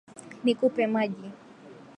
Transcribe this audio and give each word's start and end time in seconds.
Nikupe 0.43 0.87
maji 0.87 1.31